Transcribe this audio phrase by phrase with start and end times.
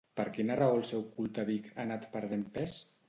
[0.19, 2.81] Per quina raó el seu culte a Vic ha anat perdent pes?